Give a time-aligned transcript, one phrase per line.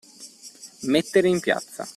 [0.87, 1.87] Mettere in piazza.